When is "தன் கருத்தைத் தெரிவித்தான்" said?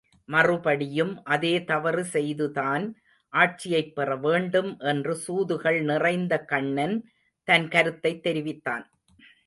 7.43-8.89